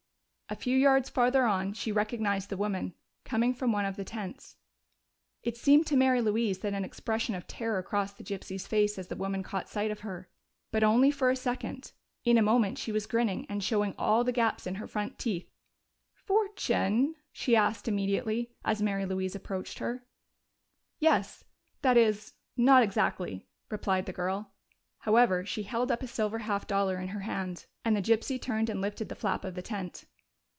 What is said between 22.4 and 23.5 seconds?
not exactly,"